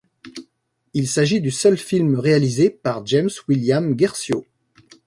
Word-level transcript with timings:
Il 0.95 1.07
s'agit 1.07 1.41
du 1.41 1.51
seul 1.51 1.77
film 1.77 2.17
réalisé 2.19 2.71
par 2.71 3.05
James 3.05 3.29
William 3.47 3.93
Guercio. 3.93 4.47